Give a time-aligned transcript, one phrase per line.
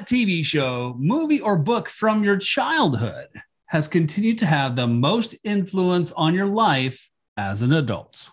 [0.00, 3.26] what TV show, movie, or book from your childhood
[3.66, 8.30] has continued to have the most influence on your life as an adult?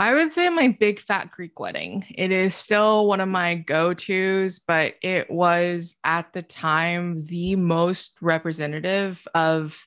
[0.00, 2.06] I would say my big fat Greek wedding.
[2.10, 7.54] It is still one of my go tos, but it was at the time the
[7.54, 9.86] most representative of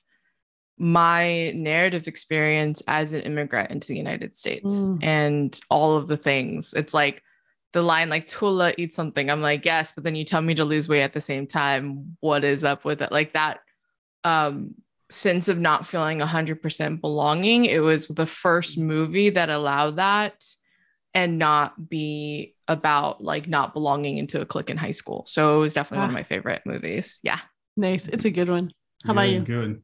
[0.78, 4.98] my narrative experience as an immigrant into the United States Mm.
[5.02, 6.72] and all of the things.
[6.74, 7.22] It's like
[7.74, 9.28] the line, like Toula eat something.
[9.30, 12.16] I'm like, yes, but then you tell me to lose weight at the same time.
[12.20, 13.12] What is up with it?
[13.12, 13.60] Like that
[14.24, 14.74] um
[15.10, 17.66] sense of not feeling 100% belonging.
[17.66, 20.42] It was the first movie that allowed that
[21.12, 25.24] and not be about like not belonging into a clique in high school.
[25.28, 26.18] So it was definitely one of Ah.
[26.18, 27.20] my favorite movies.
[27.22, 27.38] Yeah.
[27.76, 28.08] Nice.
[28.08, 28.72] It's a good one.
[29.04, 29.40] How about Good, you?
[29.42, 29.82] Good.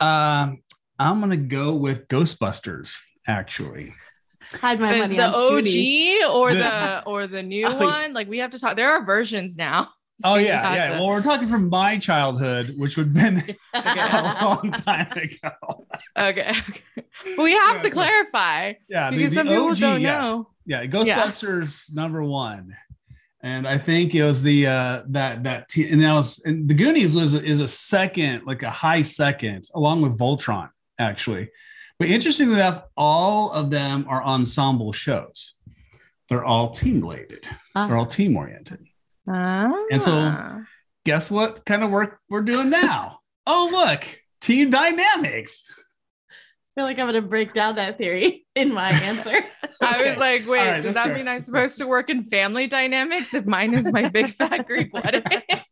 [0.00, 0.62] Um,
[0.98, 2.96] I'm gonna go with Ghostbusters.
[3.26, 3.92] Actually,
[4.52, 5.16] Hide my The, money.
[5.16, 6.24] the on OG Goonies.
[6.26, 7.84] or The- the or the new Oh, yeah.
[7.84, 8.12] one.
[8.14, 8.76] Like we have to talk.
[8.76, 9.88] There are versions now.
[10.24, 10.86] oh So you yeah, yeah.
[10.90, 15.86] to- Well, we're talking from my childhood, which would have been a long time ago.
[16.16, 16.50] okay.
[16.50, 17.04] okay.
[17.36, 20.20] We have Yeah, to clarify Yeah, because the some people OG, don't yeah.
[20.20, 20.48] know.
[20.66, 22.76] Yeah, Ghostbusters number one,
[23.42, 26.74] and I think it was the uh that that t- and that was and the
[26.74, 30.68] Goonies was is a second, like a high second, along with Voltron
[30.98, 31.48] actually.
[31.98, 35.54] But interestingly enough, all of them are ensemble shows.
[36.28, 37.46] They're all team related.
[37.74, 37.86] Ah.
[37.88, 38.86] They're all team oriented.
[39.26, 40.60] And so- Ah.
[41.04, 43.20] Guess what kind of work we're doing now?
[43.46, 44.04] oh look,
[44.42, 45.64] team dynamics.
[46.30, 46.34] I
[46.80, 49.42] feel like I'm gonna break down that theory in my answer.
[49.80, 51.14] I was like, wait, All right, does that fair.
[51.14, 54.92] mean I'm supposed to work in family dynamics if mine is my big fat Greek
[54.92, 55.22] wedding?
[55.48, 55.64] yeah,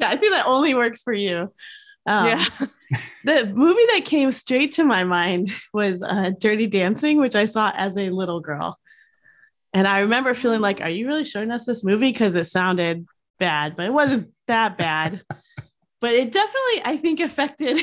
[0.00, 1.52] I think that only works for you.
[2.06, 2.44] Um, yeah.
[3.24, 7.72] The movie that came straight to my mind was uh, Dirty Dancing, which I saw
[7.74, 8.78] as a little girl.
[9.72, 12.12] And I remember feeling like, are you really showing us this movie?
[12.12, 13.06] Because it sounded
[13.38, 15.22] bad, but it wasn't that bad.
[16.00, 17.82] but it definitely, I think, affected,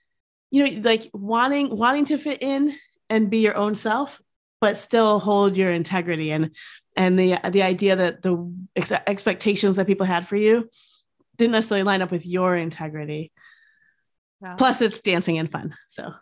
[0.50, 2.74] you know, like wanting wanting to fit in
[3.10, 4.20] and be your own self,
[4.60, 6.52] but still hold your integrity and
[6.96, 10.70] and the the idea that the ex- expectations that people had for you
[11.36, 13.32] didn't necessarily line up with your integrity.
[14.42, 14.54] Yeah.
[14.54, 15.74] Plus, it's dancing and fun.
[15.88, 16.12] So,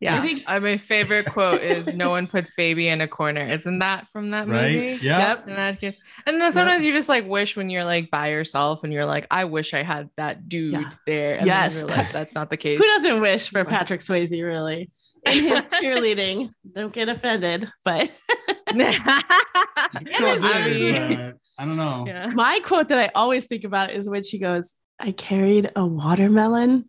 [0.00, 3.44] yeah, I think Uh, my favorite quote is no one puts baby in a corner.
[3.46, 4.72] Isn't that from that Right?
[4.74, 4.98] movie?
[5.02, 5.18] Yeah.
[5.28, 5.48] Yep.
[5.48, 5.96] In that case.
[6.26, 9.26] And then sometimes you just like wish when you're like by yourself and you're like,
[9.30, 10.90] I wish I had that dude Yeah.
[11.06, 11.34] there.
[11.36, 11.74] And Yes.
[11.74, 12.78] then you realize that's not the case.
[12.78, 14.90] who doesn't wish for Patrick Swayze really
[15.26, 16.50] in his cheerleading?
[16.74, 18.10] Don't get offended, but
[18.66, 22.04] Could is be, but I don't know.
[22.06, 22.26] yeah.
[22.28, 26.88] my quote that I always think about is when she goes, "I carried a watermelon."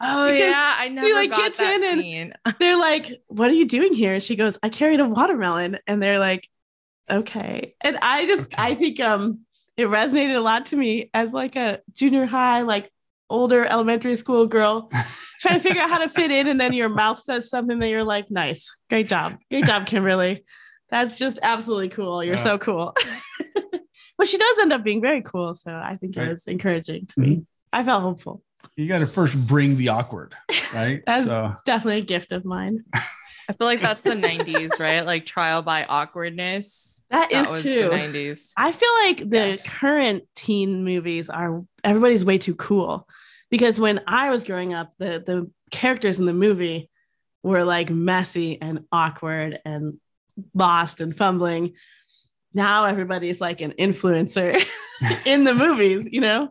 [0.00, 0.74] Oh Because yeah.
[0.78, 2.34] I never like, got gets that in and- scene.
[2.58, 6.02] They're like, "What are you doing here?" And she goes, "I carried a watermelon," and
[6.02, 6.48] they're like,
[7.10, 9.40] "Okay." And I just, I think, um,
[9.76, 12.90] it resonated a lot to me as like a junior high, like
[13.30, 14.90] older elementary school girl
[15.40, 17.88] trying to figure out how to fit in and then your mouth says something that
[17.88, 20.44] you're like nice great job great job kimberly
[20.90, 22.42] that's just absolutely cool you're Yeah.
[22.42, 22.92] so cool
[24.18, 27.20] but she does end up being very cool so i think it was encouraging to
[27.20, 28.42] me i felt hopeful
[28.76, 30.34] You got to first bring the awkward,
[30.74, 31.02] right?
[31.06, 32.84] That's- so definitely a gift of mine
[33.48, 35.04] I feel like that's the 90s, right?
[35.04, 37.02] Like trial by awkwardness.
[37.10, 38.52] that That is was true the 90s.
[38.56, 39.68] i feel like the Yes.
[39.68, 43.08] current teen movies are everybody's way too cool
[43.50, 46.88] because when i was growing up the the characters in the movie
[47.42, 49.98] were like messy and awkward and
[50.54, 51.74] lost and fumbling
[52.54, 54.62] now everybody's like an influencer
[55.26, 56.50] in the movies you know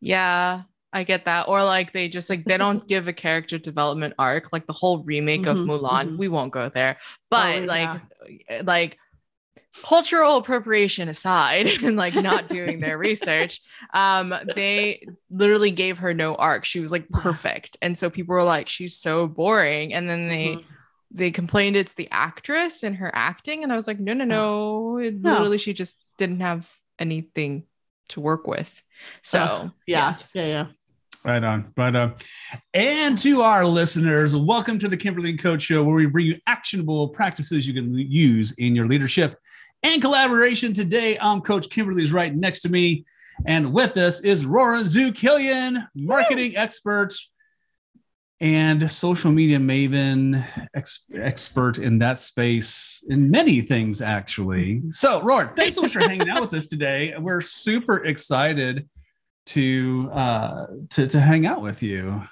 [0.00, 0.62] Yeah,
[0.94, 1.48] I get that.
[1.48, 5.04] Or like they just like they don't give a character development arc, like the whole
[5.04, 6.12] remake of Mhm, Mulan.
[6.12, 6.18] mhm.
[6.18, 6.98] We won't go there.
[7.30, 8.00] But Oh, like
[8.64, 8.98] like
[9.82, 13.60] cultural appropriation aside and like not doing their research,
[13.94, 16.64] um, they literally gave her no arc.
[16.64, 17.76] She was like perfect.
[17.82, 19.94] And so people were like, she's so boring.
[19.94, 20.64] And then they Mhm.
[21.10, 23.62] they complained it's the actress and her acting.
[23.62, 24.98] And I was like, no, no, no.
[24.98, 25.24] It No.
[25.24, 27.64] literally she just didn't have anything
[28.08, 28.82] to work with.
[29.22, 30.30] So yeah yes.
[30.34, 30.66] yeah yeah
[31.24, 32.14] right on, right on.
[32.74, 36.38] And to our listeners, welcome to the Kimberly and Coach Show, where we bring you
[36.46, 39.38] actionable practices you can use in your leadership
[39.82, 40.74] and collaboration.
[40.74, 43.06] Today, I'm Coach Kimberly's right next to me,
[43.46, 47.14] and with us is Ruoyun Xu Killian, marketing expert
[48.40, 50.44] and social media maven,
[50.74, 54.82] ex- expert in that space in many things, actually.
[54.90, 57.14] So, Roar, thanks so much for hanging out with us today.
[57.18, 58.86] We're super excited
[59.46, 62.22] to uh to to hang out with you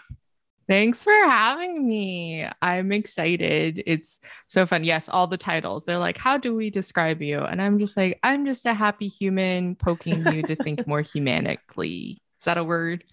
[0.68, 2.46] Thanks for having me.
[2.62, 3.82] I'm excited.
[3.84, 4.84] It's so fun.
[4.84, 5.84] Yes, all the titles.
[5.84, 7.40] They're like, How do we describe you?
[7.40, 12.12] And I'm just like, I'm just a happy human poking you to think more humanically.
[12.12, 13.04] Is that a word?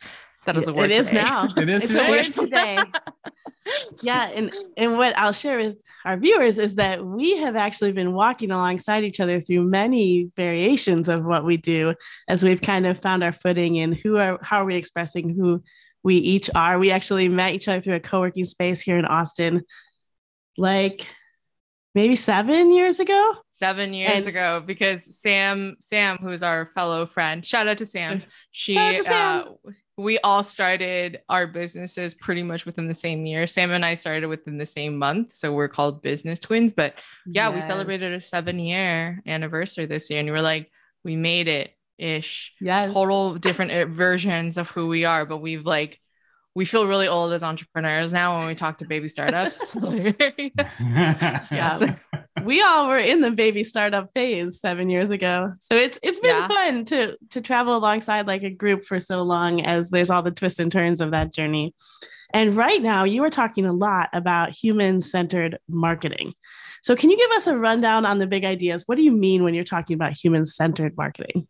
[0.46, 0.92] That is a word.
[0.92, 1.22] It is today.
[1.22, 1.48] now.
[1.58, 2.78] It is it's a word today.
[4.02, 8.14] yeah, and and what I'll share with our viewers is that we have actually been
[8.14, 11.94] walking alongside each other through many variations of what we do
[12.28, 15.62] as we've kind of found our footing in who are how are we expressing who
[16.04, 16.80] we each are.
[16.80, 19.64] We actually met each other through a co-working space here in Austin
[20.58, 21.08] like
[21.94, 23.36] maybe 7 years ago.
[23.62, 28.24] Seven years And- ago because Sam, Sam, who's our fellow friend, shout out to Sam.
[28.52, 29.44] She, Shout out to Sam.
[29.68, 33.48] Uh, we all started our businesses pretty much within the same year.
[33.48, 36.74] Sam and I started within the same month, so we're called business twins.
[36.74, 36.96] But
[37.26, 40.72] yeah, we celebrated a seven year anniversary this year, and we were like,
[41.04, 42.54] we made it ish.
[42.62, 42.94] Yes.
[42.94, 46.00] Total different uh, versions of who we are, but we've like.
[46.56, 49.62] We feel really old as entrepreneurs now when we talk to baby startups.
[49.62, 50.52] It's hilarious.
[51.52, 51.84] yes.
[52.50, 55.54] we all were in the baby startup phase seven years ago.
[55.60, 56.48] So it's it's been Yeah.
[56.48, 60.32] fun to to travel alongside like a group for so long as there's all the
[60.32, 61.76] twists and turns of that journey.
[62.34, 66.34] And right now you were talking a lot about human-centered marketing.
[66.82, 68.84] So can you give us a rundown on the big ideas?
[68.88, 71.48] What do you mean when you're talking about human-centered marketing?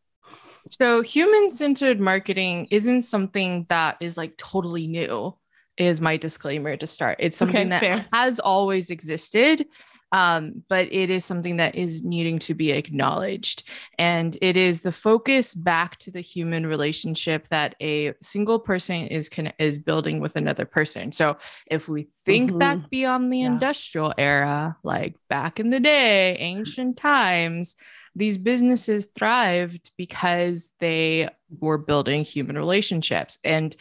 [0.70, 5.36] So, human centered marketing isn't something that is like totally new,
[5.78, 7.18] is my disclaimer to start.
[7.20, 8.06] It's something that fair.
[8.12, 9.66] has always existed,
[10.12, 13.70] um, but it is something that is needing to be acknowledged.
[13.98, 19.30] And it is the focus back to the human relationship that a single person is,
[19.30, 21.12] con- is building with another person.
[21.12, 22.60] So, if we think Mhm.
[22.60, 23.48] back beyond the Yeah.
[23.54, 27.76] industrial era, like back in the day, ancient times,
[28.16, 31.30] these businesses thrived because they
[31.60, 33.38] were building human relationships.
[33.44, 33.76] And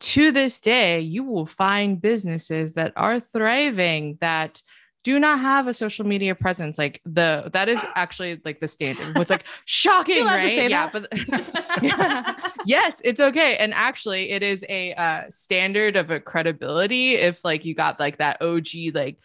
[0.00, 4.62] to this day, you will find businesses that are thriving that
[5.04, 6.78] do not have a social media presence.
[6.78, 9.16] Like the that is actually like the standard.
[9.16, 10.56] What's like shocking, You're allowed to right?
[10.56, 11.08] say yeah, that.
[11.10, 12.34] but yeah.
[12.66, 13.56] yes, it's okay.
[13.56, 18.18] And actually, it is a uh, standard of a credibility if like you got like
[18.18, 19.18] that OG like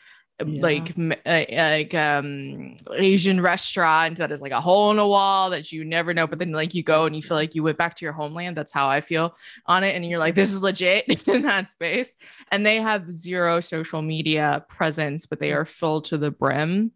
[0.43, 0.61] Yeah.
[0.61, 5.71] like uh, like um Asian restaurant that is like a hole in a wall that
[5.71, 7.95] you never know, but then like you go and you feel like you went back
[7.97, 8.57] to your homeland.
[8.57, 9.37] That's how I feel
[9.67, 12.17] on it, and you're like, this is legit in that space.
[12.51, 16.91] And they have zero social media presence, but they are full to the brim.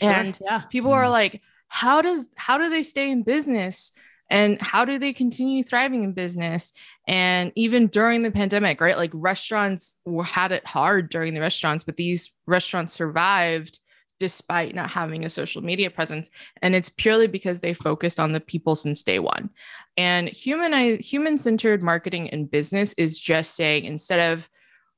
[0.00, 0.62] And yeah.
[0.62, 3.92] people are like how does how do they stay in business
[4.30, 6.72] and how do they continue thriving in business?
[7.06, 8.96] And even during the pandemic right?
[8.96, 13.80] Like restaurants had it hard during the restaurants but these restaurants survived
[14.20, 16.30] despite not having a social media presence.
[16.62, 19.50] And it's purely because they focused on the people since day one.
[19.96, 24.48] And human human centered marketing and business is just saying instead of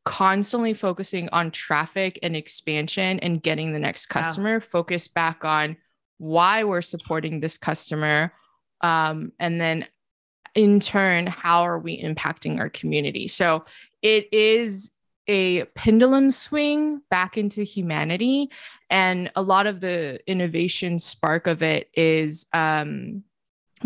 [0.05, 4.23] constantly focusing on traffic and expansion and getting the next Wow.
[4.23, 5.76] customer focus back on
[6.19, 8.32] why we're supporting this customer
[8.87, 9.87] um, and then
[10.55, 13.65] in turn how are we impacting our community so
[14.03, 14.93] it is
[15.29, 18.50] a pendulum swing back into humanity
[18.91, 23.25] and a lot of the innovation spark of it is um,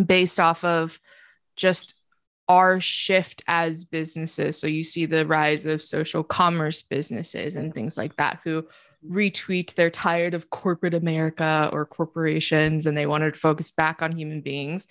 [0.04, 1.00] based off of
[1.56, 1.94] just
[2.48, 4.60] our shift as businesses.
[4.60, 8.66] So you see the rise of social commerce businesses and things like that who
[9.08, 14.12] retweet they're tired of corporate America or corporations and they wanted to focus back on
[14.12, 14.86] human beings.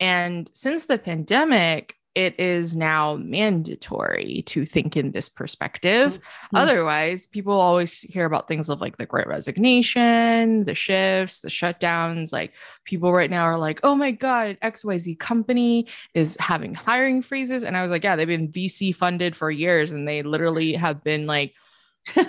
[0.00, 6.18] And since the pandemic, it is now mandatory to think in this perspective.
[6.18, 6.60] Mhm.
[6.60, 12.32] Otherwise, people always hear about things of like the great resignation, the shifts, the shutdowns.
[12.32, 17.62] Like people right now are like, oh my God, XYZ company is having hiring freezes.
[17.62, 21.04] And I was like, yeah, they've been VC funded for years and they literally have
[21.04, 21.54] been like,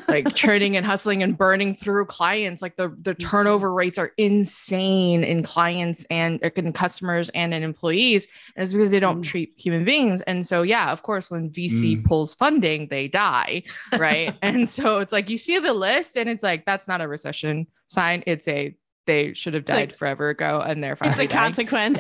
[0.07, 2.61] like churning and hustling and burning through clients.
[2.61, 8.27] Like the, the turnover rates are insane in clients and in customers and in employees.
[8.55, 9.23] And it's because they don't Mm.
[9.23, 10.21] treat human beings.
[10.23, 12.05] And so, yeah, of course, when VC Mm.
[12.05, 13.63] pulls funding, they die.
[13.97, 14.35] Right.
[14.41, 17.67] and so it's like you see the list and it's like, that's not a recession
[17.87, 18.23] sign.
[18.27, 18.75] It's a,
[19.07, 21.23] they should have died Like- forever ago and they're finally.
[21.25, 21.99] It's a dying consequence.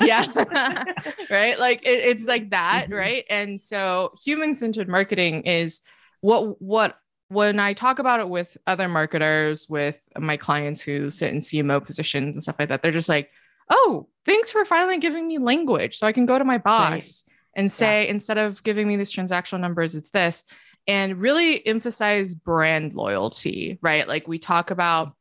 [0.00, 0.24] yeah
[1.30, 2.94] right like it, it's like that Mhm.
[2.96, 5.80] right and so human centered marketing is
[6.22, 6.96] what what
[7.30, 11.84] when i talk about it with other marketers with my clients who sit in cmo
[11.84, 13.30] positions and stuff like that they're just like
[13.70, 17.70] oh thanks for finally giving me language so i can go to my boss and
[17.70, 20.44] say instead of giving me these transactional numbers it's this
[20.86, 25.14] and really emphasize brand loyalty right like we talk about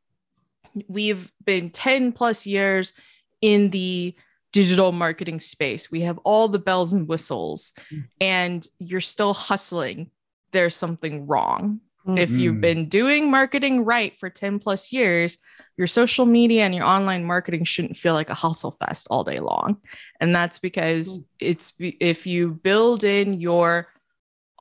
[0.87, 2.93] we've been 10 plus years
[3.41, 4.15] in the
[4.51, 5.91] digital marketing space.
[5.91, 8.03] We have all the bells and whistles, Mm.
[8.19, 10.11] and you're still hustling
[10.51, 11.79] there's something wrong.
[12.17, 12.39] If Mm.
[12.39, 15.37] you've been doing marketing right for 10 plus years,
[15.77, 19.39] your social media and your online marketing shouldn't feel like a hustle fest all day
[19.39, 19.77] long.
[20.19, 23.87] And that's because it's if you build in your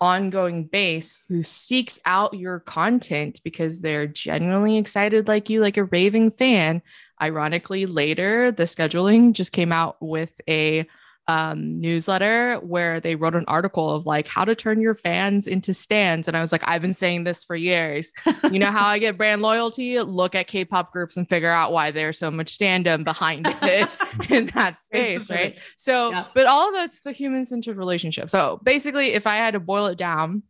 [0.00, 5.84] ongoing base who seeks out your content because they're genuinely excited like you, like a
[5.84, 6.82] raving fan.
[7.20, 10.86] Ironically, later the scheduling just came out with a
[11.28, 15.74] um, newsletter where they wrote an article of like how to turn your fans into
[15.74, 16.26] stans.
[16.26, 18.12] And I was like, I've been saying this for years.
[18.50, 20.00] You know how I get brand loyalty?
[20.00, 23.88] Look at K pop groups and figure out why there's so much standom behind it
[24.30, 25.58] in that space, right?
[25.76, 26.24] So, Yeah.
[26.34, 28.30] but all of that's the human centered relationship.
[28.30, 30.42] So basically, if I had to boil it down,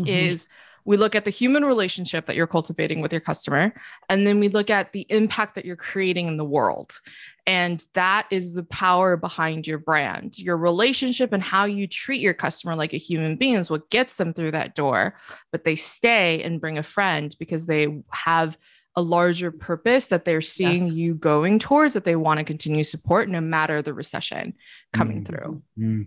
[0.00, 0.08] Mhm.
[0.08, 0.48] is
[0.84, 3.74] we look at the human relationship that you're cultivating with your customer
[4.08, 7.00] and then we look at the impact that you're creating in the world
[7.46, 12.34] and that is the power behind your brand your relationship and how you treat your
[12.34, 15.14] customer like a human being is what gets them through that door
[15.52, 18.58] but they stay and bring a friend because they have
[18.96, 20.94] a larger purpose that they're seeing Yes.
[20.94, 24.54] you going towards that they want to continue support no matter the recession
[24.92, 25.26] coming Mhm.
[25.26, 26.06] through Mm.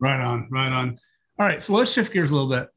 [0.00, 0.98] Right on, right on.
[1.38, 2.68] All right, so let's shift gears a little bit.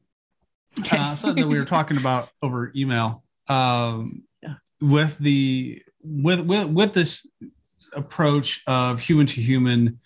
[0.92, 4.54] Uh, something that we were talking about over email um, Yeah.
[4.80, 7.26] with the with with with this
[7.94, 9.98] approach of human to human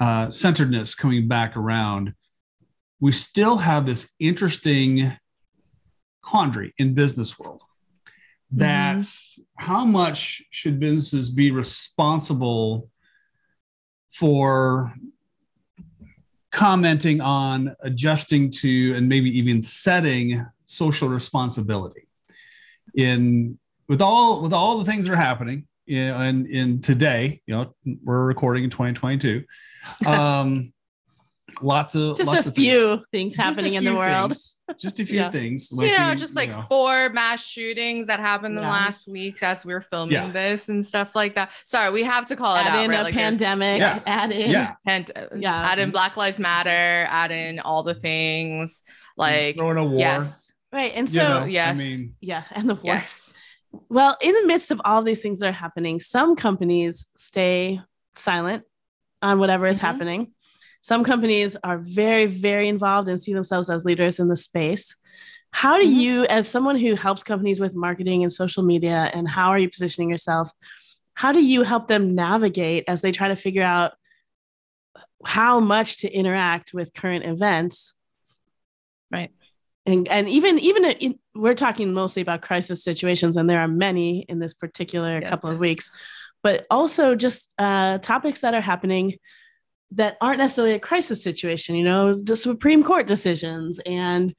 [0.00, 2.14] uh, centeredness coming back around.
[3.00, 5.16] We still have this interesting
[6.22, 7.62] quandary in business world.
[8.50, 12.88] That's how much should businesses be responsible
[14.12, 14.94] for
[16.52, 22.06] commenting on adjusting to and maybe even setting social responsibility
[22.94, 27.54] in with all with all the things that are happening in in, in today you
[27.54, 29.44] know we're recording in 2022
[30.06, 30.72] um
[31.60, 34.30] lots of just lots a of few things, Just a happening in the world.
[34.32, 34.56] things.
[34.78, 35.30] just a few Yeah.
[35.30, 36.64] things you know, the, just like know.
[36.70, 38.70] four mass shootings that happened in the Yeah.
[38.70, 40.32] last weeks as we were filming Yeah.
[40.32, 41.52] this and stuff like that.
[41.66, 43.00] Sorry, we have to call it out, in right?
[43.00, 43.78] a Like pandemic.
[43.78, 44.04] Yes.
[44.06, 44.50] Add in.
[44.50, 45.54] yeah and uh, Yeah.
[45.70, 48.82] add in Black Lives Matter, add in all the things
[49.18, 50.92] like throwing a war yes, Right.
[50.96, 51.76] And you so, know, yes.
[51.76, 52.84] i mean yeah, and the war.
[52.94, 53.33] yes,
[53.88, 57.80] Well, in the midst of all these things that are happening, some companies stay
[58.14, 58.64] silent
[59.22, 59.82] on whatever is Mhm.
[59.82, 60.32] happening.
[60.80, 64.96] Some companies are very, very involved and see themselves as leaders in the space.
[65.50, 65.94] How do Mhm.
[65.94, 69.70] you, as someone who helps companies with marketing and social media, and how are you
[69.70, 70.50] positioning yourself?
[71.14, 73.92] How do you help them navigate as they try to figure out
[75.24, 77.94] how much to interact with current events?
[79.10, 79.30] Right.
[79.86, 84.24] And, and even even in, we're talking mostly about crisis situations, and there are many
[84.28, 85.28] in this particular Yes.
[85.28, 85.90] couple of weeks,
[86.42, 89.16] but also just uh, topics that are happening
[89.90, 91.74] that aren't necessarily a crisis situation.
[91.76, 94.34] You know, the Supreme Court decisions and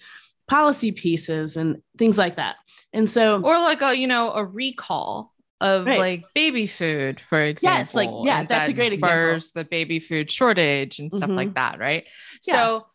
[0.48, 2.56] policy pieces and things like that.
[2.92, 6.00] And so, or like a you know a recall of Right.
[6.00, 7.78] like baby food, for example.
[7.80, 9.10] Yes, like, yeah, that's a that great example.
[9.40, 11.36] spurs the baby food shortage and stuff Mhm.
[11.36, 12.10] like that, right?
[12.48, 12.54] Yeah.
[12.56, 12.88] So.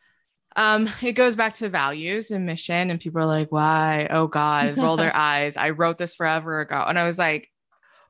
[0.60, 4.06] Um, it goes back to values and mission, and people are like, "Why?
[4.10, 5.56] Oh God!" Roll their eyes.
[5.56, 7.50] I wrote this forever ago, and I was like,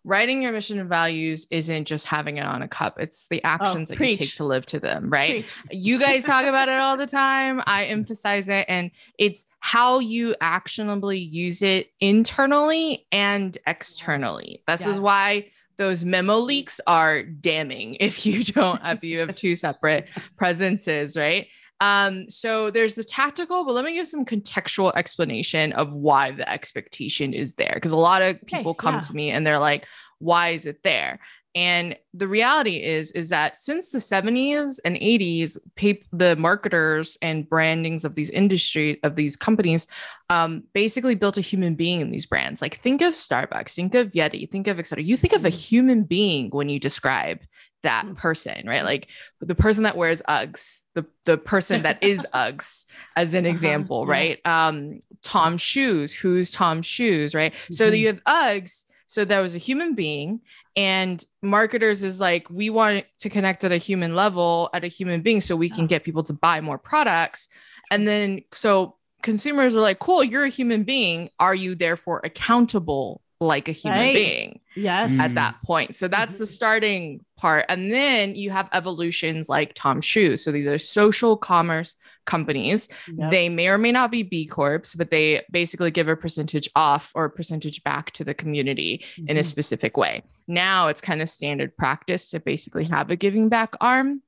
[0.03, 3.89] "Writing your mission and values isn't just having it on a cup; it's the actions
[3.91, 7.07] that you take to live to them, right?" you guys talk about it all the
[7.07, 7.63] time.
[7.67, 14.65] I emphasize it, and it's how you actionably use it internally and externally.
[14.67, 19.55] This is why those memo leaks are damning if you don't, if you have two
[19.55, 21.47] separate presences, right?
[21.81, 26.49] Um, so there's the tactical, but let me give some contextual explanation of why the
[26.51, 27.73] expectation is there.
[27.75, 29.01] Because a lot of Okay, people come yeah.
[29.01, 29.87] to me and they're like,
[30.19, 31.21] why is it there?
[31.57, 37.49] And the reality is, is that since the 70s and 80s, pap- the marketers and
[37.49, 39.89] brandings of these industry of these companies
[40.29, 42.63] um, basically built a human being in these brands.
[42.63, 45.03] Like think of Starbucks, think of Yeti, think of et cetera.
[45.03, 47.41] You think of a human being when you describe
[47.83, 48.17] that Mm.
[48.17, 48.85] person, right?
[48.85, 49.09] Like
[49.41, 54.07] the person that wears Uggs, the the person that is Uggs, as an Uh-huh, example,
[54.07, 54.39] right?
[54.47, 57.55] Um, Tom Shoes, who's Tom Shoes, right?
[57.71, 58.01] So that Mhm.
[58.01, 58.85] you have Uggs.
[59.07, 60.41] So that was a human being,
[60.77, 65.21] and marketers is like we want to connect at a human level, at a human
[65.23, 67.49] being, so we can get people to buy more products.
[67.91, 71.31] And then so consumers are like, cool, you're a human being.
[71.41, 74.15] Are you therefore accountable like a human Right.
[74.15, 74.61] being?
[74.77, 75.19] yes, Mm.
[75.19, 75.95] at that point.
[75.95, 76.49] So that's the Mhm.
[76.49, 77.65] starting part.
[77.71, 80.45] And then you have evolutions like Tom Shoes.
[80.45, 82.89] So these are social commerce companies.
[83.17, 83.31] Yep.
[83.31, 87.11] They may or may not be B Corps, but they basically give a percentage off
[87.15, 89.45] or a percentage back to the community in a Mhm.
[89.45, 90.23] specific way.
[90.47, 94.23] Now it's kind of standard practice to basically have a giving back arm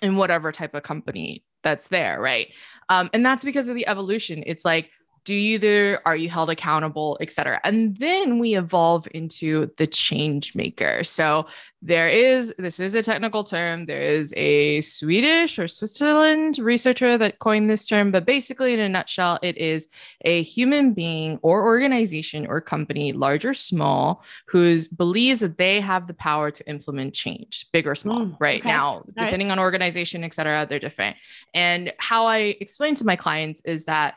[0.00, 2.52] in whatever type of company that's there, right?
[2.88, 4.44] Um, and that's because of the evolution.
[4.46, 4.90] It's like
[5.24, 7.60] do you either are you held accountable et cetera.
[7.64, 11.02] And then we evolve into the change maker.
[11.04, 11.46] So
[11.82, 13.86] there is this is a technical term.
[13.86, 18.88] There is a swedish or switzerland researcher that coined this term but basically in a
[18.88, 19.88] nutshell it is
[20.24, 26.06] a human being or organization or company large or small who's believes that they have
[26.06, 28.60] the power to implement change big or small Mm, right?
[28.60, 28.68] okay.
[28.68, 31.16] now depending on organization et cetera they're different.
[31.52, 34.14] And how i explain to my clients is that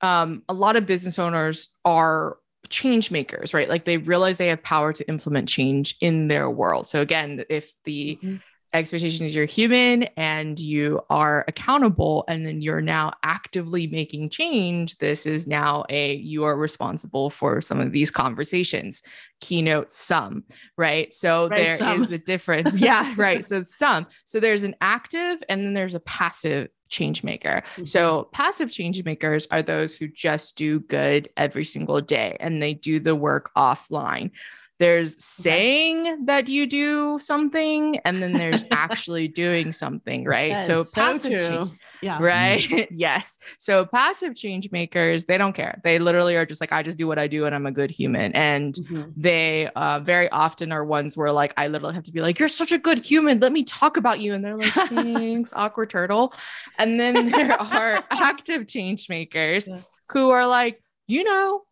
[0.00, 2.38] um, a lot of business owners are
[2.68, 3.68] change makers, right?
[3.68, 6.88] Like they realize they have power to implement change in their world.
[6.88, 8.42] So again, if the Mhm.
[8.72, 14.98] Expectation is you're human and you are accountable and then you're now actively making change,
[14.98, 19.02] this is now a you are responsible for some of these conversations.
[19.40, 20.44] Keynote some,
[20.76, 21.12] right?
[21.14, 22.14] So Right, there is some.
[22.14, 22.80] a difference.
[22.80, 23.44] yeah, right.
[23.44, 24.06] So some.
[24.24, 27.62] So there's an active and then there's a passive change maker.
[27.64, 27.84] Mm-hmm.
[27.84, 32.74] So passive change makers are those who just do good every single day and they
[32.74, 34.30] do the work offline.
[34.78, 40.50] There's saying that you do something and then there's actually doing something, right?
[40.52, 41.48] That So passive true.
[41.48, 41.70] change,
[42.02, 42.18] Yeah.
[42.20, 42.88] right?
[42.90, 43.38] yes.
[43.58, 45.80] So passive change makers, they don't care.
[45.82, 47.90] They literally are just like, I just do what I do and I'm a good
[47.90, 48.32] human.
[48.34, 49.12] And Mhm.
[49.16, 52.50] they uh, very often are ones where like I literally have to be like, "You're
[52.50, 53.40] such a good human.
[53.40, 56.34] Let me talk about you," and they're like, "Thanks, awkward turtle."
[56.78, 59.80] And then there are active change makers Yeah.
[60.10, 61.62] who are like, you know.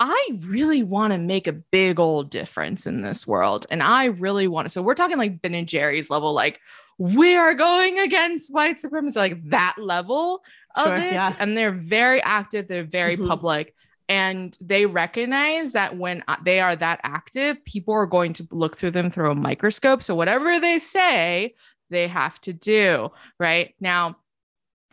[0.00, 3.66] I really want to make a big old difference in this world.
[3.70, 4.70] And I really want to.
[4.70, 6.60] So we're talking like Ben and Jerry's level, like
[6.98, 10.42] we are going against white supremacy, like that level
[10.76, 11.12] of Sure, it.
[11.12, 11.34] yeah.
[11.38, 13.28] And they're very active, they're very Mhm.
[13.28, 13.74] public
[14.10, 18.74] and they recognize that when uh, they are that active people are going to look
[18.76, 21.54] through them through a microscope so whatever they say
[21.90, 24.16] they have to do right now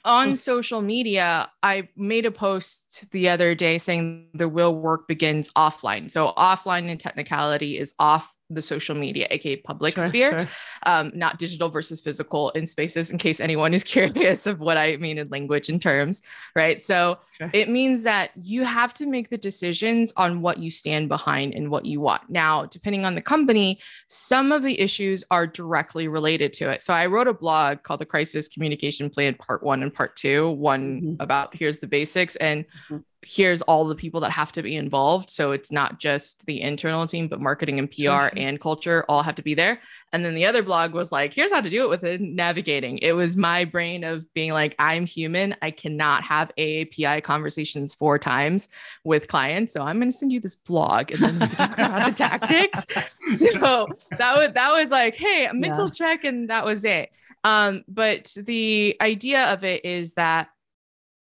[0.05, 0.37] on Mm.
[0.37, 6.09] social media i made a post the other day saying the real work begins offline
[6.09, 10.47] so offline in technicality is off the social media aka public Sure, sphere sure.
[10.85, 14.97] um, not digital versus physical in spaces, in case anyone is curious of what I
[14.97, 16.21] mean in language and terms,
[16.55, 16.79] right?
[16.79, 17.49] So Sure.
[17.53, 21.69] it means that you have to make the decisions on what you stand behind and
[21.71, 22.29] what you want.
[22.29, 26.81] Now, depending on the company, some of the issues are directly related to it.
[26.83, 30.51] So I wrote a blog called the Crisis Communication Plan Part One and Part Two.
[30.51, 31.15] One Mhm.
[31.19, 33.03] about here's the basics and Mhm.
[33.25, 35.29] Here's all the people that have to be involved.
[35.29, 38.31] So it's not just the internal team, but marketing and PR sure.
[38.37, 39.79] and culture all have to be there.
[40.13, 42.99] And then the other blog was like, here's how to do it with it, navigating.
[42.99, 45.55] It was my brain of being like, I'm human.
[45.61, 48.69] I cannot have AAPI conversations four times
[49.03, 49.73] with clients.
[49.73, 52.15] So I'm going to send you this blog and then we can talk about the
[52.15, 52.85] tactics.
[53.27, 57.09] So that was that was like, hey, a mental check, and that was it.
[57.43, 60.49] Um, but the idea of it is that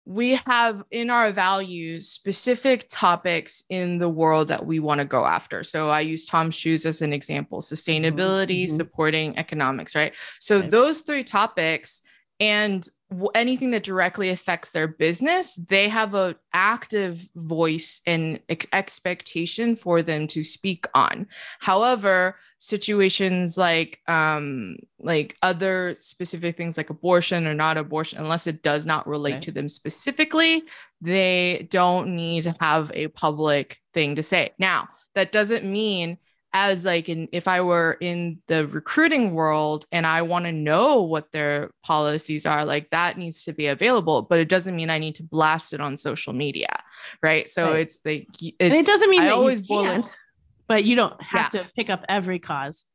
[0.05, 5.25] we have in our values specific topics in the world that we want to go
[5.25, 5.63] after.
[5.63, 8.69] So I use Tom's shoes as an example sustainability, mhm.
[8.69, 10.13] supporting economics, right?
[10.41, 10.71] So Right.
[10.71, 12.03] those three topics
[12.41, 12.87] and
[13.35, 20.03] anything that directly affects their business, they have a active voice and ex- expectation for
[20.03, 21.27] them to speak on.
[21.61, 28.63] However, situations like um like other specific things like abortion or not abortion unless it
[28.63, 29.43] does not relate Right.
[29.43, 30.63] to them specifically
[31.01, 36.19] they don't need to have a public thing to say now that doesn't mean
[36.55, 41.03] as like in if i were in the recruiting world and i want to know
[41.03, 44.99] what their policies are like that needs to be available but it doesn't mean i
[44.99, 46.69] need to blast it on social media
[47.23, 47.81] right so Right.
[47.81, 50.17] it's the it's, and it doesn't mean I always you bullet- can't,
[50.69, 52.87] but you don't have to pick up every cause.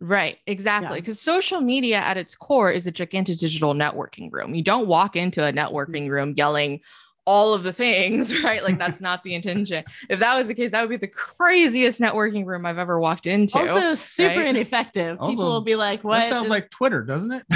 [0.00, 0.96] Right, exactly.
[0.96, 1.00] Yeah.
[1.00, 4.54] Because social media at its core is a gigantic digital networking room.
[4.54, 6.10] You don't walk into a networking mm.
[6.10, 6.80] room yelling
[7.26, 8.62] all of the things, right?
[8.62, 9.84] Like that's not the intention.
[10.10, 13.26] If that was the case, that would be the craziest networking room I've ever walked
[13.26, 13.58] into.
[13.58, 14.48] Also, super right?
[14.48, 15.18] ineffective.
[15.20, 17.44] Also, People will be like, "What?" That sounds is- like Twitter, doesn't it?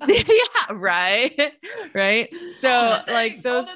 [0.06, 1.52] yeah, right.
[1.94, 2.34] Right.
[2.54, 3.66] So All like those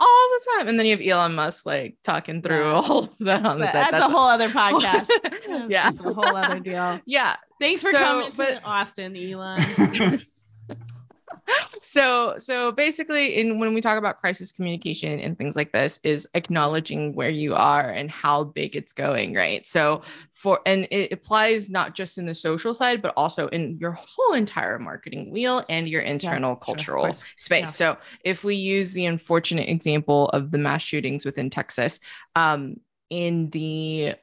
[0.00, 0.68] all the time.
[0.68, 2.72] And then you have Elon Musk like talking through Yeah.
[2.74, 3.92] all of that on the But side.
[3.92, 5.08] that's, a whole other podcast.
[5.70, 5.90] yeah.
[5.90, 7.00] That's a whole other deal.
[7.06, 7.36] Yeah.
[7.60, 10.20] Thanks for So, coming but- to Austin, Elon.
[11.82, 16.26] So so basically in when we talk about crisis communication and things like this is
[16.34, 20.00] acknowledging where you are and how big it's going right so
[20.32, 24.34] for and it applies not just in the social side but also in your whole
[24.34, 27.24] entire marketing wheel and your internal sure, of cultural course.
[27.36, 27.94] space Yeah.
[27.94, 32.00] so if we use the unfortunate example of the mass shootings within texas
[32.36, 32.76] um
[33.10, 34.14] in the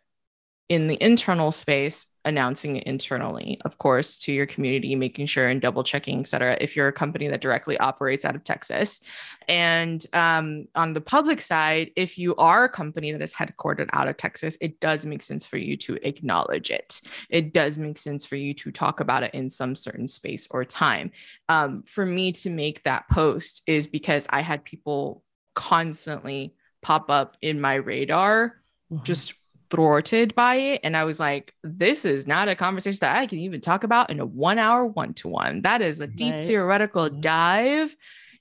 [0.72, 5.60] in the internal space, announcing it internally, of course, to your community, making sure and
[5.60, 9.02] double checking, et cetera, if you're a company that directly operates out of Texas.
[9.50, 14.08] And um, on the public side, if you are a company that is headquartered out
[14.08, 17.02] of Texas, it does make sense for you to acknowledge it.
[17.30, 20.64] It does make sense for you to talk about it in some certain space or
[20.64, 21.12] time.
[21.50, 25.22] Um, for me to make that post is because I had people
[25.54, 28.62] constantly pop up in my radar.
[28.90, 29.04] Mm-hmm.
[29.04, 29.34] Just
[29.72, 30.82] thwarted by it.
[30.84, 34.10] And I was like, this is not a conversation that I can even talk about
[34.10, 35.62] in a one hour one to one.
[35.64, 36.46] That is a deep right.
[36.46, 37.22] theoretical mm-hmm.
[37.22, 37.96] dive.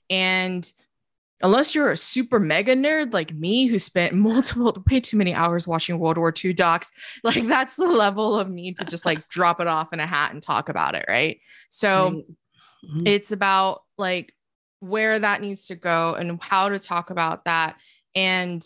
[0.09, 0.71] And
[1.41, 5.67] unless you're a super mega nerd like me who spent multiple way too many hours
[5.67, 6.91] watching world war ii docs
[7.23, 10.31] like that's the level of need to just like drop it off in a hat
[10.33, 11.39] and talk about it right
[11.69, 12.23] so
[12.85, 13.07] mm-hmm.
[13.07, 14.35] it's about like
[14.81, 17.75] where that needs to go and how to talk about that
[18.15, 18.63] and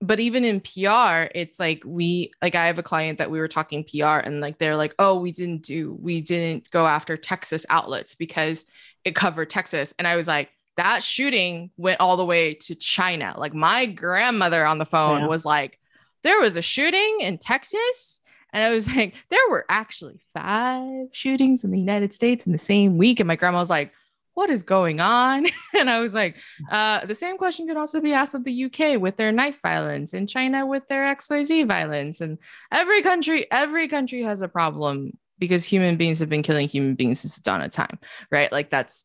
[0.00, 3.48] but even in PR, it's like we like I have a client that we were
[3.48, 7.66] talking PR and like they're like, oh, we didn't do we didn't go after Texas
[7.68, 8.66] outlets because
[9.04, 9.92] it covered Texas.
[9.98, 13.34] And I was like, that shooting went all the way to China.
[13.36, 15.26] Like my grandmother on the phone yeah.
[15.26, 15.78] was like,
[16.22, 18.20] there was a shooting in Texas.
[18.52, 22.58] And I was like, there were actually five shootings in the United States in the
[22.58, 23.18] same week.
[23.18, 23.92] And my grandma was like,
[24.38, 25.46] what is going on?
[25.76, 26.36] and I was like,
[26.70, 30.14] uh, the same question could also be asked of the UK with their knife violence
[30.14, 32.20] and China with their XYZ violence.
[32.20, 32.38] And
[32.70, 37.18] every country, every country has a problem because human beings have been killing human beings
[37.18, 37.98] since the dawn of time,
[38.30, 38.52] right?
[38.52, 39.04] Like that's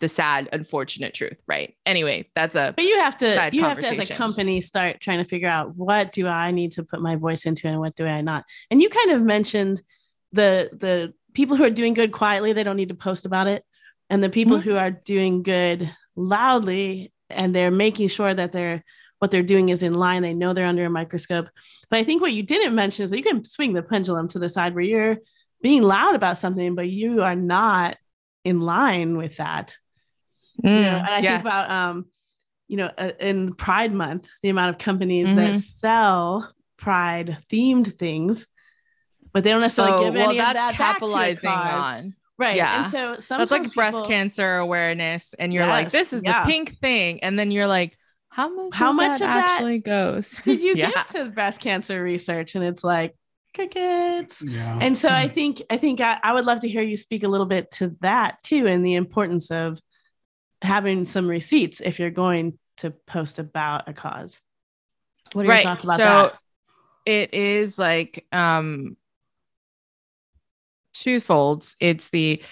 [0.00, 1.76] the sad, unfortunate truth, right?
[1.86, 5.18] Anyway, that's a but you have to you have to as a company start trying
[5.18, 8.04] to figure out what do I need to put my voice into and what do
[8.04, 8.44] I not.
[8.68, 9.80] And you kind of mentioned
[10.32, 13.64] the the people who are doing good quietly, they don't need to post about it
[14.12, 14.68] and the people mm-hmm.
[14.68, 18.84] who are doing good loudly and they're making sure that they're
[19.18, 21.48] what they're doing is in line they know they're under a microscope
[21.88, 24.38] but i think what you didn't mention is that you can swing the pendulum to
[24.38, 25.18] the side where you're
[25.62, 27.96] being loud about something but you are not
[28.44, 29.76] in line with that
[30.62, 31.32] mm, you know, and i yes.
[31.32, 32.04] think about um
[32.68, 35.36] you know uh, in pride month the amount of companies mm-hmm.
[35.36, 38.46] that sell pride themed things
[39.32, 42.56] but they don't necessarily oh, give well, any of that capitalizing on Right.
[42.56, 42.90] Yeah.
[42.92, 45.32] And so that's like people, breast cancer awareness.
[45.34, 46.42] And you're yes, like, this is yeah.
[46.42, 47.22] a pink thing.
[47.22, 47.96] And then you're like,
[48.30, 50.42] how much how much of actually that goes?
[50.44, 50.90] Did you yeah.
[50.90, 52.56] give to breast cancer research?
[52.56, 53.14] And it's like
[53.54, 54.42] crickets.
[54.42, 54.78] Yeah.
[54.80, 57.28] And so I think I think I, I would love to hear you speak a
[57.28, 59.80] little bit to that too, and the importance of
[60.62, 64.40] having some receipts if you're going to post about a cause.
[65.32, 65.62] What are right.
[65.62, 66.38] your thoughts about so, that?
[67.04, 68.96] It is like um
[70.92, 71.76] twofolds.
[71.80, 72.42] It's the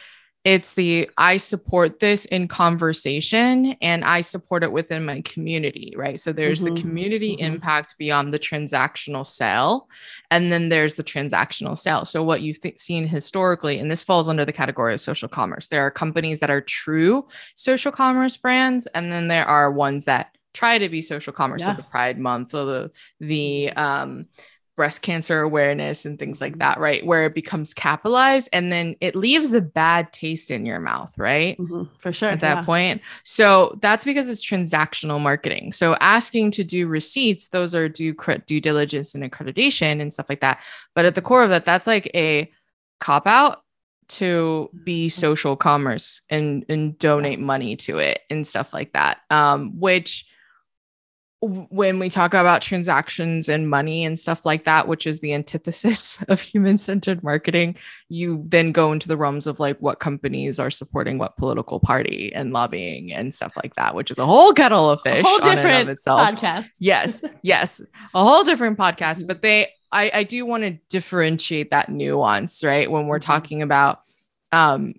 [0.45, 6.19] it's the I support this in conversation and I support it within my community, right?
[6.19, 6.75] So there's mm-hmm.
[6.75, 7.55] the community mm-hmm.
[7.55, 9.87] impact beyond the transactional sale.
[10.31, 12.07] And then there's the transactional sale.
[12.07, 15.69] So, what you've th- seen historically, and this falls under the category of social commerce,
[15.69, 20.35] there are companies that are true social commerce brands, and then there are ones that
[20.55, 21.73] try to be social commerce yeah.
[21.73, 24.27] of the Pride Month, so the the um,
[24.81, 27.05] breast cancer awareness and things like that, right?
[27.05, 31.59] Where it becomes capitalized and then it leaves a bad taste in your mouth, right?
[31.59, 32.31] Mm-hmm, for sure.
[32.31, 32.65] At that yeah.
[32.65, 33.03] point.
[33.23, 35.73] So that's because it's transactional marketing.
[35.73, 38.17] So asking to do receipts, those are due
[38.47, 40.63] due diligence and accreditation and stuff like that.
[40.95, 42.51] But at the core of that, that's like a
[43.01, 43.63] cop out
[44.09, 45.21] to be mm-hmm.
[45.21, 49.19] social commerce and and donate money to it and stuff like that.
[49.29, 50.25] Um, which
[51.43, 56.23] when we talk about transactions and money and stuff like that, which is the antithesis
[56.29, 57.77] of human centered marketing,
[58.09, 62.31] you then go into the realms of like what companies are supporting what political party
[62.35, 65.25] and lobbying and stuff like that, which is a whole kettle of fish.
[65.25, 66.69] A whole different podcast.
[66.79, 67.81] Yes, yes,
[68.15, 69.27] a whole different podcast.
[69.27, 72.91] But they, I, I do want to differentiate that nuance, right?
[72.91, 73.33] When we're mm-hmm.
[73.33, 74.01] talking about
[74.53, 74.93] um,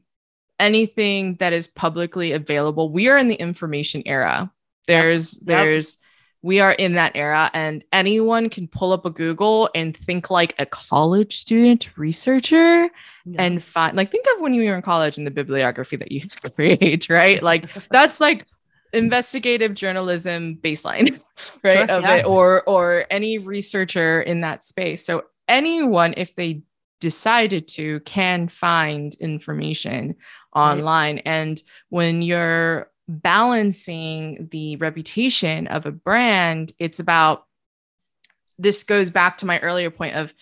[0.60, 4.52] anything that is publicly available, we are in the information era.
[4.88, 5.46] There's, yep.
[5.46, 5.98] there's,
[6.44, 10.56] we are in that era and anyone can pull up a google and think like
[10.60, 12.90] a college student researcher yeah.
[13.38, 16.22] and find like think of when you were in college and the bibliography that you
[16.56, 18.46] create right like that's like
[18.94, 21.12] investigative journalism baseline
[21.64, 22.16] right sure, of yeah.
[22.18, 26.62] it or or any researcher in that space so anyone if they
[27.00, 30.16] decided to can find information
[30.56, 31.24] online right.
[31.26, 37.46] and when you're balancing the reputation of a brand, it's about
[38.58, 40.34] this goes back to my earlier point of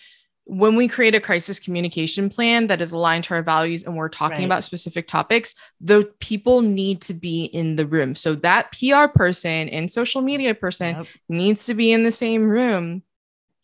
[0.45, 4.09] when we create a crisis communication plan that is aligned to our values and we're
[4.09, 4.45] talking right.
[4.45, 8.15] about specific topics, the people need to be in the room.
[8.15, 11.07] So that PR person and social media person yep.
[11.29, 13.03] needs to be in the same room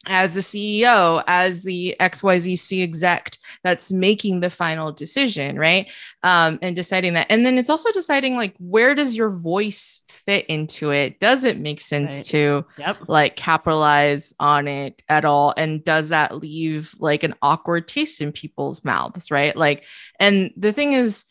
[0.07, 5.89] as the CEO, as the XYZ exec that's making the final decision, right?
[6.23, 7.27] Um, and deciding that.
[7.29, 11.19] And then it's also deciding like where does your voice fit into it?
[11.19, 12.25] Does it make sense Right.
[12.27, 12.97] to Yep.
[13.07, 15.53] like capitalize on it at all?
[15.57, 19.55] And does that leave like an awkward taste in people's mouths, right?
[19.55, 19.85] Like,
[20.19, 21.25] and the thing is.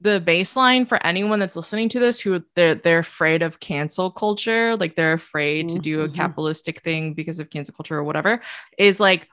[0.00, 4.76] The baseline for anyone that's listening to this who they're they're afraid of cancel culture,
[4.76, 6.14] like they're afraid to do a Mhm.
[6.14, 8.40] capitalistic thing because of cancel culture or whatever,
[8.78, 9.28] is like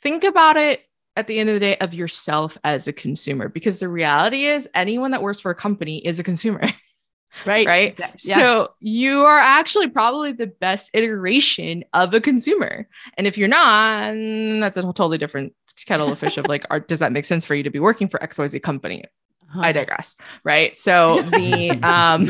[0.00, 0.82] think about it
[1.16, 4.68] at the end of the day of yourself as a consumer because the reality is
[4.74, 6.60] anyone that works for a company is a consumer
[7.46, 7.66] Right.
[7.66, 8.34] right Exact- Yeah.
[8.36, 14.12] so you are actually probably the best iteration of a consumer and if you're not
[14.60, 15.52] that's a totally different
[15.86, 18.08] kettle of fish of like are, does that make sense for you to be working
[18.08, 19.04] for xyz company
[19.54, 19.62] Uh-huh.
[19.62, 20.16] I digress.
[20.42, 20.76] Right.
[20.76, 22.28] So the um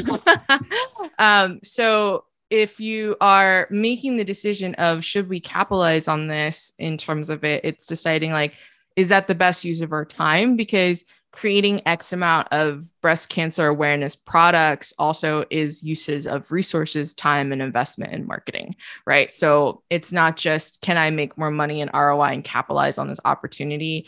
[1.18, 6.96] um so if you are making the decision of should we capitalize on this in
[6.96, 8.54] terms of it, it's deciding like,
[8.96, 10.54] is that the best use of our time?
[10.54, 17.50] Because creating X amount of breast cancer awareness products also is uses of resources, time,
[17.50, 18.76] and investment in marketing.
[19.04, 19.32] Right.
[19.32, 23.18] So it's not just can I make more money and ROI and capitalize on this
[23.24, 24.06] opportunity?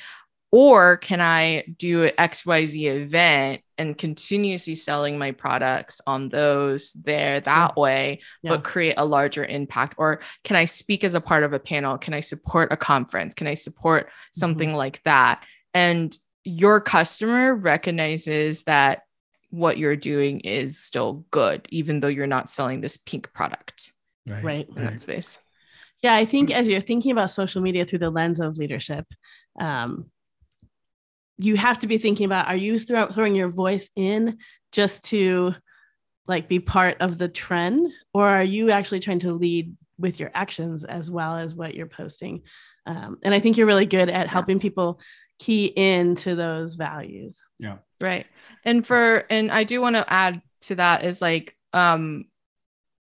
[0.52, 7.40] Or can I do an XYZ event and continuously selling my products on those there
[7.40, 8.52] that way, Yeah.
[8.52, 9.96] but create a larger impact?
[9.98, 11.98] Or can I speak as a part of a panel?
[11.98, 13.34] Can I support a conference?
[13.34, 15.44] Can I support something like that?
[15.74, 19.02] And your customer recognizes that
[19.50, 23.92] what you're doing is still good, even though you're not selling this pink product
[24.26, 24.68] Right.
[24.68, 25.38] in that space.
[26.02, 29.06] Yeah, I think as you're thinking about social media through the lens of leadership,
[29.58, 30.10] um,
[31.38, 34.38] you have to be thinking about are you throw, throwing your voice in
[34.72, 35.54] just to
[36.26, 40.30] like be part of the trend, or are you actually trying to lead with your
[40.34, 42.42] actions as well as what you're posting?
[42.86, 45.00] Um, and I think you're really good at helping people
[45.38, 47.44] key into those values.
[47.58, 47.78] Yeah.
[48.00, 48.26] Right.
[48.64, 52.24] And for and I do want to add to that is like um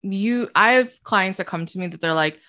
[0.01, 2.39] you I have clients that come to me that they're like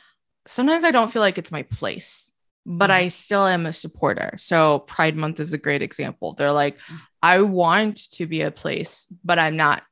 [0.47, 2.30] sometimes I don't feel like it's my place,
[2.67, 4.35] but I still am a supporter.
[4.37, 6.35] So Pride month is a great example.
[6.35, 6.79] They're like
[7.23, 9.83] I want to be a place, but I'm not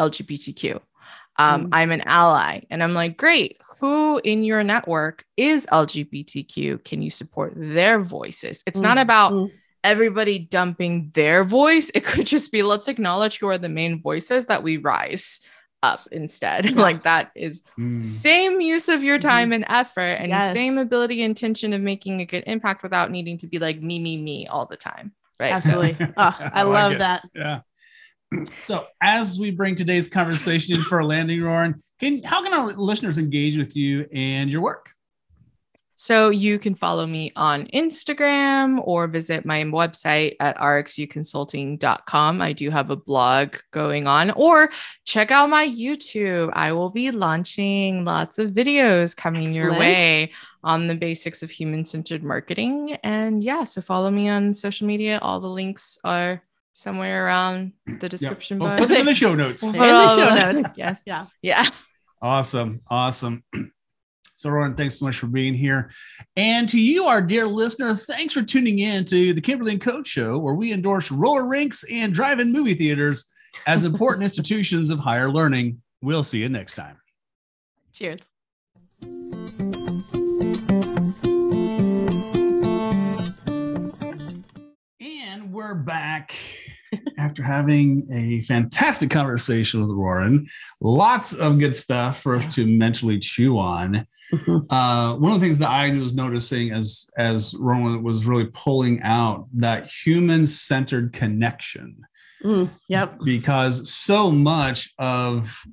[0.00, 0.80] LGBTQ.
[1.36, 1.68] Um, Mm.
[1.72, 2.60] I'm an ally.
[2.70, 3.56] And I'm like, great.
[3.80, 6.84] Who in your network is LGBTQ?
[6.84, 8.62] Can you support their voices?
[8.66, 9.50] It's not Mm, about mm.
[9.82, 11.90] everybody dumping their voice.
[11.94, 15.40] It could just be let's acknowledge who are the main voices that we rise
[15.82, 16.72] up instead.
[16.76, 18.04] like that is Mm.
[18.04, 20.52] same use of your time and effort and Yes.
[20.52, 23.98] same ability and intention of making a good impact without needing to be like me,
[23.98, 25.12] me, me all the time.
[25.38, 25.52] Right.
[25.54, 25.96] Absolutely.
[26.00, 26.98] Oh, I, I love it.
[26.98, 27.22] that.
[27.34, 27.60] Yeah.
[28.60, 32.72] So as we bring today's conversation in for a landing, Ruoyun, can how can our
[32.74, 34.90] listeners engage with you and your work?
[36.00, 42.40] So you can follow me on Instagram or visit my website at rxuconsulting.com.
[42.40, 44.70] I do have a blog going on, or
[45.04, 46.52] check out my YouTube.
[46.54, 50.32] I will be launching lots of videos coming your way
[50.64, 52.96] on the basics of human centered marketing.
[53.04, 55.18] And yeah, so follow me on social media.
[55.20, 58.80] All the links are somewhere around the description oh, We'll box.
[58.80, 59.62] put them in the show notes.
[59.62, 60.78] We'll In the show notes.
[60.78, 61.02] Yes.
[61.04, 61.26] Yeah.
[61.42, 61.68] Yeah.
[62.22, 62.80] Awesome.
[62.88, 63.44] Awesome.
[64.40, 65.90] So, Ruoyun, thanks so much for being here.
[66.34, 70.06] And to you, our dear listener, thanks for tuning in to the Kimberly and Coach
[70.06, 73.30] Show, where we endorse roller rinks and drive in movie theaters
[73.66, 75.82] as important institutions of higher learning.
[76.00, 76.96] We'll see you next time.
[77.92, 78.30] Cheers.
[85.02, 86.34] And we're back
[87.18, 90.48] after having a fantastic conversation with Ruoyun.
[90.80, 94.06] Lots of good stuff for us to mentally chew on.
[94.32, 94.66] Mhm.
[94.70, 99.02] Uh, one of the things that I was noticing as as Ruoyun was really pulling
[99.02, 101.96] out that human centered connection,
[102.44, 103.18] Mm, yep.
[103.24, 105.64] because so much of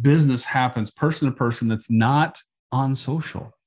[0.00, 3.52] business happens person to person that's not on social.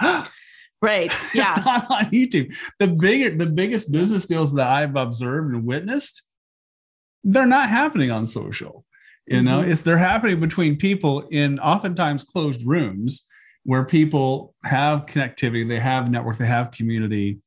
[0.80, 1.12] Right.
[1.24, 1.54] It's Yeah.
[1.64, 2.54] not on YouTube.
[2.78, 6.22] The bigger, the biggest business deals that I've observed and witnessed,
[7.24, 8.84] they're not happening on social.
[9.26, 9.68] You know, Mhm.
[9.70, 13.26] it's they're happening between people in oftentimes closed rooms
[13.64, 17.38] where people have connectivity, they have network, they have community.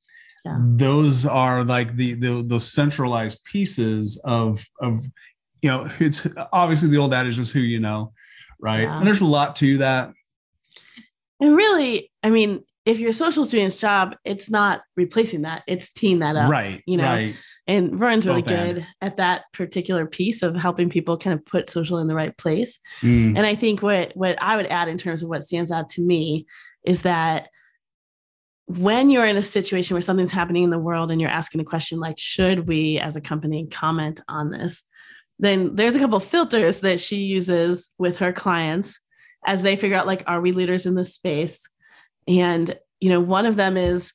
[0.46, 0.58] Yeah.
[0.76, 5.06] Those are like the the those centralized pieces of of
[5.64, 8.14] you know, it's obviously the old adage is who you know,
[8.60, 8.82] right?
[8.82, 8.98] Yeah.
[8.98, 10.12] And there's a lot to that.
[11.40, 16.20] And really, I mean, if your social student's job, it's not replacing that, it's teeing
[16.20, 16.50] that up.
[16.50, 16.82] Right.
[16.88, 17.36] you know, right.
[17.68, 18.76] And Vern's really Both end.
[18.76, 22.36] good at that particular piece of helping people kind of put social in the right
[22.36, 22.80] place.
[23.02, 23.38] Mm.
[23.38, 26.02] And I think what what I would add in terms of what stands out to
[26.02, 26.48] me
[26.84, 27.50] is that
[28.66, 31.66] when you're in a situation where something's happening in the world and you're asking the
[31.66, 34.84] question like should we as a company comment on this
[35.40, 39.00] then there's a couple filters that she uses with her clients
[39.46, 41.68] as they figure out like are we leaders in this space
[42.28, 44.14] and you know one of them is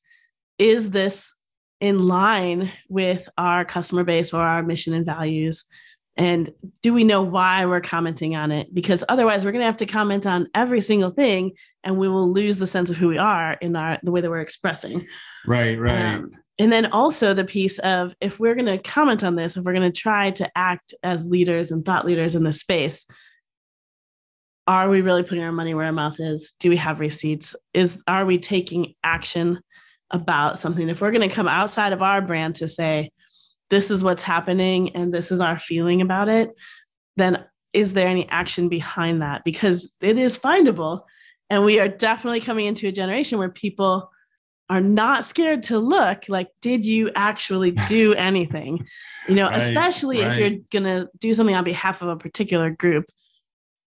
[0.58, 1.34] is this
[1.80, 5.64] in line with our customer base or our mission and values
[6.16, 8.74] and do we know why we're commenting on it?
[8.74, 11.52] Because otherwise, we're going to have to comment on every single thing,
[11.84, 14.30] and we will lose the sense of who we are in our the way that
[14.30, 15.06] we're expressing.
[15.46, 16.14] Right, right.
[16.14, 19.64] Um, and then also the piece of if we're going to comment on this, if
[19.64, 23.04] we're going to try to act as leaders and thought leaders in this space,
[24.66, 26.54] are we really putting our money where our mouth is?
[26.58, 27.54] Do we have receipts?
[27.72, 29.60] Is are we taking action
[30.10, 30.88] about something?
[30.88, 33.10] If we're going to come outside of our brand to say,
[33.70, 36.50] this is what's happening and this is our feeling about it,
[37.16, 39.44] then is there any action behind that?
[39.44, 41.02] Because it is findable.
[41.50, 44.10] And we are definitely coming into a generation where people
[44.68, 48.86] are not scared to look like, did you actually do anything?
[49.28, 50.32] You know, right, especially right.
[50.32, 53.04] if you're going to do something on behalf of a particular group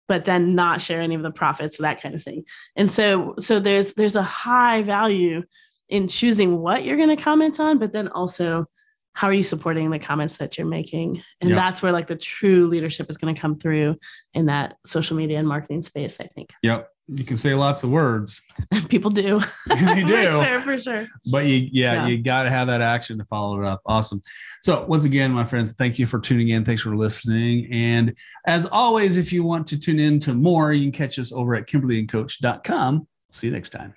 [0.10, 2.44] but then not share any of the profits that kind of thing.
[2.76, 5.44] And so so there's there's a high value
[5.88, 8.66] in choosing what you're going to comment on but then also
[9.14, 11.22] how are you supporting the comments that you're making?
[11.42, 11.58] And yep.
[11.58, 13.98] that's where like the true leadership is going to come through
[14.34, 16.50] in that social media and marketing space i think.
[16.64, 18.42] Yep you can say lots of words.
[18.90, 19.40] People do.
[19.68, 20.16] They do.
[20.16, 21.06] for sure for sure.
[21.32, 22.08] But you yeah, yeah.
[22.08, 23.82] you got to have that action to follow it up.
[23.86, 24.22] Awesome.
[24.62, 26.66] So once again my friends thank you for tuning in.
[26.66, 27.72] Thanks for listening.
[27.72, 31.32] And as always if you want to tune in to more you can catch us
[31.32, 33.94] over at kimberlyandcoach.com see you next time.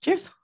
[0.00, 0.41] Cheers